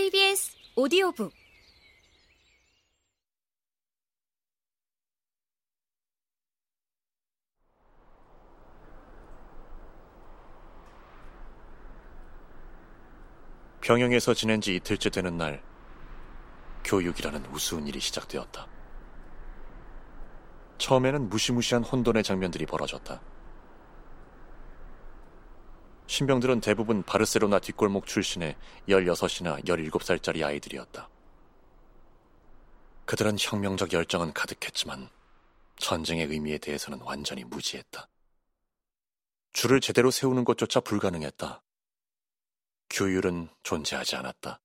[0.00, 1.30] KBS 오디오북
[13.82, 15.62] 병영에서 지낸 지 이틀째 되는 날,
[16.84, 18.66] 교육이라는 우스운 일이 시작되었다.
[20.78, 23.20] 처음에는 무시무시한 혼돈의 장면들이 벌어졌다.
[26.20, 28.54] 신병들은 대부분 바르셀로나 뒷골목 출신의
[28.88, 31.08] 16이나 17살짜리 아이들이었다.
[33.06, 35.08] 그들은 혁명적 열정은 가득했지만
[35.78, 38.06] 전쟁의 의미에 대해서는 완전히 무지했다.
[39.54, 41.62] 줄을 제대로 세우는 것조차 불가능했다.
[42.90, 44.60] 규율은 존재하지 않았다.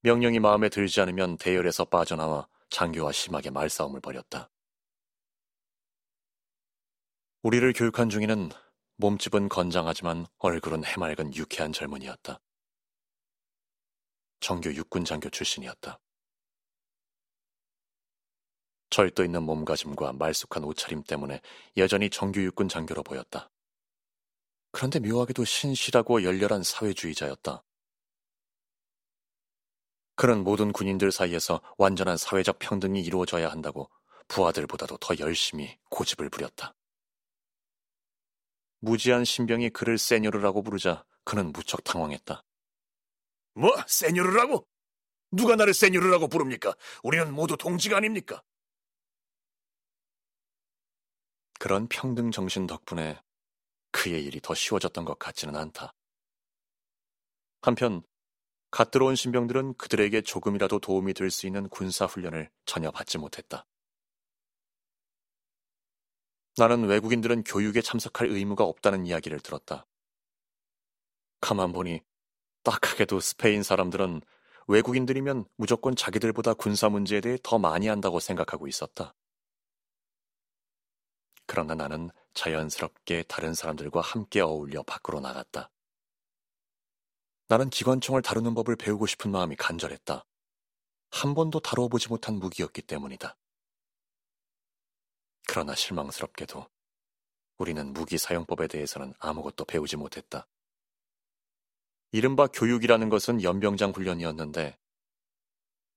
[0.00, 4.48] 명령이 마음에 들지 않으면 대열에서 빠져나와 장교와 심하게 말싸움을 벌였다.
[7.42, 8.48] 우리를 교육한 중에는
[8.96, 12.40] 몸집은 건장하지만 얼굴은 해맑은 유쾌한 젊은이였다.
[14.40, 15.98] 정교 육군 장교 출신이었다.
[18.90, 21.40] 절도 있는 몸가짐과 말쑥한 옷차림 때문에
[21.76, 23.50] 여전히 정규 육군 장교로 보였다.
[24.70, 27.64] 그런데 묘하게도 신실하고 열렬한 사회주의자였다.
[30.16, 33.90] 그는 모든 군인들 사이에서 완전한 사회적 평등이 이루어져야 한다고
[34.28, 36.74] 부하들보다도 더 열심히 고집을 부렸다.
[38.84, 42.44] 무지한 신병이 그를 세뇨르라고 부르자 그는 무척 당황했다.
[43.54, 43.70] 뭐?
[43.86, 44.66] 세뇨르라고?
[45.32, 46.74] 누가 나를 세뇨르라고 부릅니까?
[47.02, 48.42] 우리는 모두 동지가 아닙니까?
[51.58, 53.20] 그런 평등 정신 덕분에
[53.90, 55.94] 그의 일이 더 쉬워졌던 것 같지는 않다.
[57.62, 58.02] 한편
[58.70, 63.64] 갓 들어온 신병들은 그들에게 조금이라도 도움이 될 수 있는 군사 훈련을 전혀 받지 못했다.
[66.56, 69.86] 나는 외국인들은 교육에 참석할 의무가 없다는 이야기를 들었다.
[71.40, 72.00] 가만 보니
[72.62, 74.20] 딱하게도 스페인 사람들은
[74.68, 79.14] 외국인들이면 무조건 자기들보다 군사 문제에 대해 더 많이 안다고 생각하고 있었다.
[81.46, 85.70] 그러나 나는 자연스럽게 다른 사람들과 함께 어울려 밖으로 나갔다.
[87.48, 90.24] 나는 기관총을 다루는 법을 배우고 싶은 마음이 간절했다.
[91.10, 93.36] 한 번도 다뤄보지 못한 무기였기 때문이다.
[95.46, 96.66] 그러나 실망스럽게도
[97.58, 100.46] 우리는 무기 사용법에 대해서는 아무것도 배우지 못했다.
[102.12, 104.78] 이른바 교육이라는 것은 연병장 훈련이었는데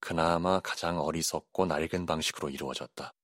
[0.00, 3.14] 그나마 가장 어리석고 낡은 방식으로 이루어졌다.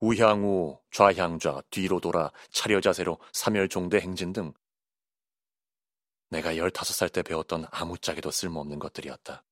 [0.00, 4.52] 우향우, 좌향좌, 뒤로 돌아, 차려 자세로 삼열종대 행진 등
[6.28, 9.44] 내가 15살 때 배웠던 아무짝에도 쓸모없는 것들이었다.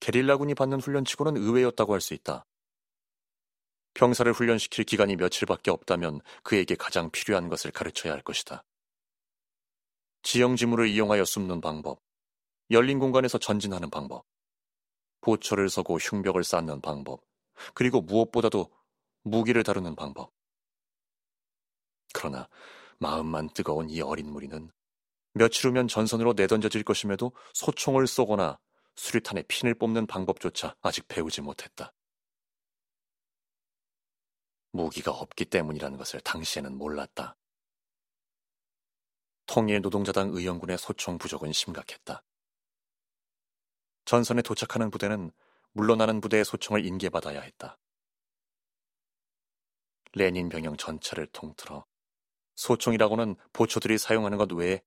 [0.00, 2.46] 게릴라군이 받는 훈련치고는 의외였다고 할 수 있다.
[3.94, 8.64] 병사를 훈련시킬 기간이 며칠밖에 없다면 그에게 가장 필요한 것을 가르쳐야 할 것이다.
[10.22, 12.00] 지형 지물을 이용하여 숨는 방법,
[12.70, 14.24] 열린 공간에서 전진하는 방법,
[15.22, 17.22] 보초를 서고 흉벽을 쌓는 방법,
[17.74, 18.70] 그리고 무엇보다도
[19.22, 20.32] 무기를 다루는 방법.
[22.12, 22.48] 그러나
[22.98, 24.70] 마음만 뜨거운 이 어린 무리는
[25.32, 28.58] 며칠 후면 전선으로 내던져질 것임에도 소총을 쏘거나
[28.96, 31.92] 수류탄에 핀을 뽑는 방법조차 아직 배우지 못했다.
[34.72, 37.36] 무기가 없기 때문이라는 것을 당시에는 몰랐다.
[39.46, 42.22] 통일 노동자당 의원군의 소총 부족은 심각했다.
[44.04, 45.32] 전선에 도착하는 부대는
[45.72, 47.78] 물러나는 부대의 소총을 인계받아야 했다.
[50.12, 51.86] 레닌 병영 전체를 통틀어
[52.56, 54.82] 소총이라고는 보초들이 사용하는 것 외에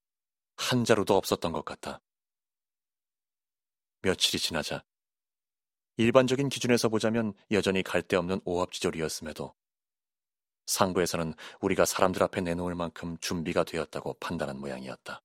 [0.55, 2.01] 한 자루도 없었던 것 같다.
[4.01, 4.83] 며칠이 지나자
[5.97, 9.53] 일반적인 기준에서 보자면 여전히 갈데 없는 오합지졸이었음에도
[10.65, 15.21] 상부에서는 우리가 사람들 앞에 내놓을 만큼 준비가 되었다고 판단한 모양이었다.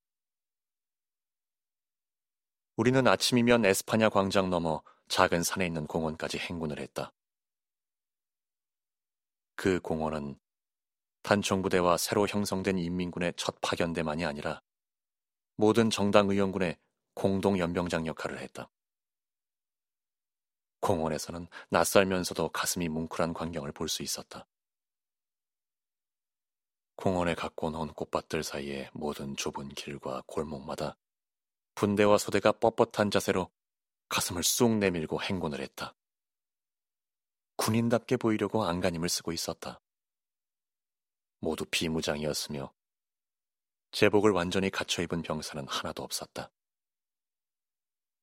[2.76, 7.12] 우리는 아침이면 에스파냐 광장 넘어 작은 산에 있는 공원까지 행군을 했다.
[9.56, 10.38] 그 공원은
[11.22, 14.62] 단총부대와 새로 형성된 인민군의 첫 파견대만이 아니라
[15.56, 16.78] 모든 정당 의원군의
[17.14, 18.70] 공동 연병장 역할을 했다.
[20.80, 24.46] 공원에서는 낯설면서도 가슴이 뭉클한 광경을 볼 수 있었다.
[26.98, 30.98] 공원에 갖고 놓은 꽃밭들 사이에 모든 좁은 길과 골목마다
[31.76, 33.52] 분대와 소대가 뻣뻣한 자세로
[34.08, 35.94] 가슴을 쑥 내밀고 행군을 했다.
[37.54, 39.80] 군인답게 보이려고 안간힘을 쓰고 있었다.
[41.38, 42.74] 모두 비무장이었으며
[43.92, 46.50] 제복을 완전히 갖춰 입은 병사는 하나도 없었다.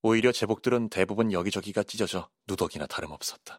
[0.02, 3.58] 오히려 제복들은 대부분 여기저기가 찢어져 누더기나 다름없었다.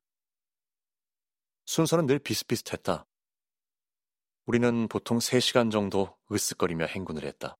[1.66, 3.08] 순서는 늘 비슷비슷했다.
[4.48, 7.58] 우리는 보통 3시간 정도 으쓱거리며 행군을 했다.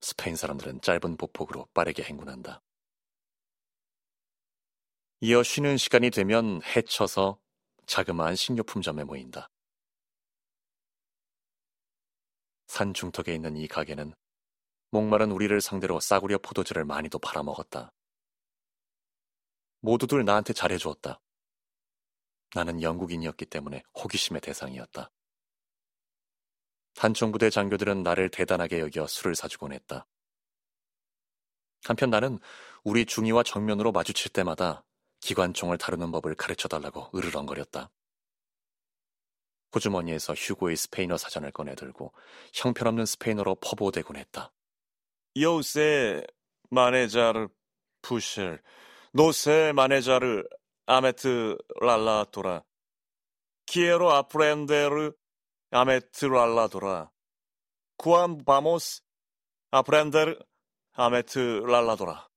[0.00, 2.62] 스페인 사람들은 짧은 보폭으로 빠르게 행군한다.
[5.20, 7.40] 이어 쉬는 시간이 되면 해쳐서
[7.86, 9.50] 자그마한 식료품점에 모인다.
[12.68, 14.14] 산 중턱에 있는 이 가게는
[14.92, 17.92] 목마른 우리를 상대로 싸구려 포도주를 많이도 팔아먹었다.
[19.80, 21.20] 모두들 나한테 잘해주었다.
[22.54, 25.10] 나는 영국인이었기 때문에 호기심의 대상이었다.
[26.94, 30.06] 단총부대 장교들은 나를 대단하게 여겨 술을 사주곤 했다.
[31.84, 32.38] 한편 나는
[32.84, 34.84] 우리 중위와 정면으로 마주칠 때마다
[35.20, 37.90] 기관총을 다루는 법을 가르쳐 달라고 으르렁거렸다.
[39.74, 42.12] 호주머니에서 휴고의 스페인어 사전을 꺼내들고
[42.52, 44.52] 형편없는 스페인어로 퍼부어대곤 했다.
[45.38, 46.22] Yo sé
[46.70, 47.48] manejar
[48.02, 48.60] fusil,
[49.12, 50.44] no sé manejar
[50.92, 52.62] ametralladora,
[53.64, 55.14] quiero aprender
[55.70, 57.10] ametralladora,
[57.96, 59.00] 쿠안 바모스
[59.70, 60.38] 아프렌데르
[60.92, 62.28] 아메트 랄라 도라.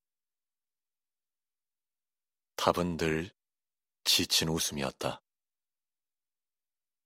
[2.56, 3.30] 답은 늘
[4.06, 5.22] 지친 웃음이었다.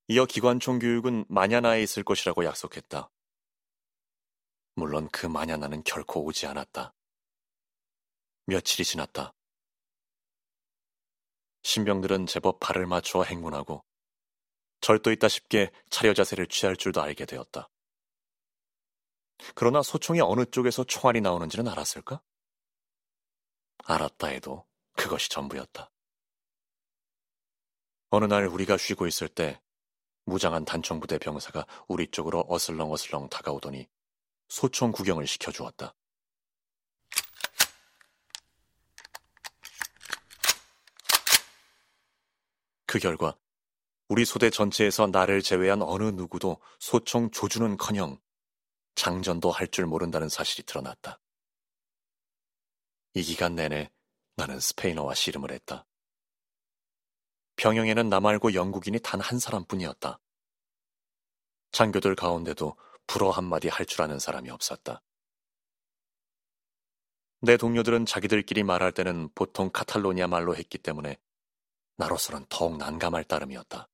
[0.10, 3.10] 이어 기관총 교육은 마냐나에 있을 것이라고 약속했다.
[4.76, 6.94] 물론 그 마냐나는 결코 오지 않았다.
[8.46, 9.34] 며칠이 지났다.
[11.64, 13.84] 신병들은 제법 발을 맞추어 행군하고
[14.82, 17.70] 절도 있다 싶게 차려 자세를 취할 줄도 알게 되었다.
[19.56, 22.22] 그러나 소총이 어느 쪽에서 총알이 나오는지는 알았을까?
[23.86, 25.92] 알았다 해도 그것이 전부였다.
[28.12, 29.62] 어느 날 우리가 쉬고 있을 때
[30.26, 33.88] 무장한 단총부대 병사가 우리 쪽으로 어슬렁어슬렁 다가오더니
[34.48, 35.96] 소총 구경을 시켜주었다.
[42.90, 43.38] 그 결과
[44.08, 48.20] 우리 소대 전체에서 나를 제외한 어느 누구도 소총 조주는커녕
[48.96, 51.22] 장전도 할 줄 모른다는 사실이 드러났다.
[53.14, 53.92] 이 기간 내내
[54.38, 55.86] 나는 스페인어와 씨름을 했다.
[57.58, 60.20] 병영에는 나 말고 영국인이 단 한 사람뿐이었다.
[61.72, 62.76] 장교들 가운데도
[63.06, 65.04] 불어 한마디 할 줄 아는 사람이 없었다.
[67.42, 71.20] 내 동료들은 자기들끼리 말할 때는 보통 카탈로니아 말로 했기 때문에
[72.00, 73.90] 나로서는 더욱 난감할 따름이었다.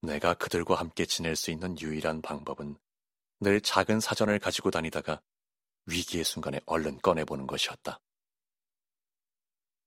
[0.00, 2.78] 내가 그들과 함께 지낼 수 있는 유일한 방법은
[3.40, 5.20] 늘 작은 사전을 가지고 다니다가
[5.84, 8.00] 위기의 순간에 얼른 꺼내보는 것이었다.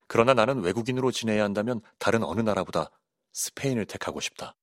[0.07, 2.91] 그러나 나는 외국인으로 지내야 한다면 다른 어느 나라보다
[3.31, 4.55] 스페인을 택하고 싶다.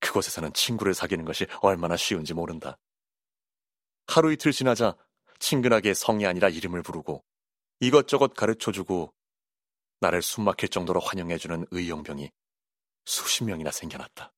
[0.00, 2.78] 그곳에서는 친구를 사귀는 것이 얼마나 쉬운지 모른다.
[4.06, 4.94] 하루 이틀 지나자
[5.38, 7.24] 친근하게 성이 아니라 이름을 부르고
[7.80, 9.14] 이것저것 가르쳐주고
[10.00, 12.30] 나를 숨막힐 정도로 환영해주는 의용병이
[13.04, 14.32] 수십 명이나 생겨났다.